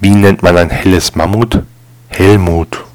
[0.00, 1.62] Wie nennt man ein helles Mammut?
[2.08, 2.86] Helmut